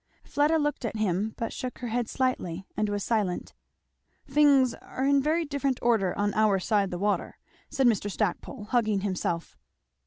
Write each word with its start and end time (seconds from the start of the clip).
Fleda 0.23 0.57
looked 0.57 0.83
at 0.83 0.95
him, 0.95 1.35
but 1.37 1.53
shook 1.53 1.77
her 1.77 1.89
head 1.89 2.09
slightly 2.09 2.65
and 2.75 2.89
was 2.89 3.03
silent. 3.03 3.53
"Things 4.27 4.73
are 4.73 5.05
in 5.05 5.21
very 5.21 5.45
different 5.45 5.77
order 5.79 6.17
on 6.17 6.33
our 6.33 6.57
side 6.57 6.89
the 6.89 6.97
water," 6.97 7.37
said 7.69 7.85
Mr. 7.85 8.09
Stackpole 8.09 8.63
hugging 8.63 9.01
himself. 9.01 9.59